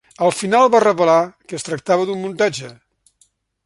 [0.27, 1.19] Al final va revelar
[1.51, 2.77] que es tractava d"un muntatge.